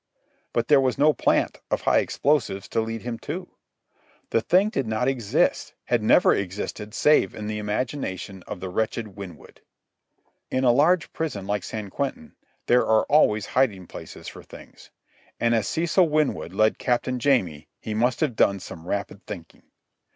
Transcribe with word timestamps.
But 0.51 0.67
there 0.67 0.81
was 0.81 0.97
no 0.97 1.13
plant 1.13 1.59
of 1.69 1.81
high 1.81 1.99
explosives 1.99 2.67
to 2.69 2.81
lead 2.81 3.03
him 3.03 3.19
to. 3.19 3.49
The 4.31 4.41
thing 4.41 4.69
did 4.69 4.87
not 4.87 5.07
exist, 5.07 5.75
had 5.83 6.01
never 6.01 6.33
existed 6.33 6.95
save 6.95 7.35
in 7.35 7.45
the 7.45 7.59
imagination 7.59 8.41
of 8.47 8.61
the 8.61 8.69
wretched 8.69 9.09
Winwood. 9.15 9.61
In 10.49 10.63
a 10.63 10.71
large 10.71 11.13
prison 11.13 11.45
like 11.45 11.63
San 11.63 11.91
Quentin 11.91 12.33
there 12.65 12.83
are 12.87 13.03
always 13.11 13.45
hiding 13.53 13.85
places 13.85 14.27
for 14.27 14.41
things. 14.41 14.89
And 15.39 15.53
as 15.53 15.67
Cecil 15.67 16.09
Winwood 16.09 16.51
led 16.51 16.79
Captain 16.79 17.19
Jamie 17.19 17.67
he 17.79 17.93
must 17.93 18.21
have 18.21 18.35
done 18.35 18.59
some 18.59 18.87
rapid 18.87 19.23
thinking. 19.27 19.61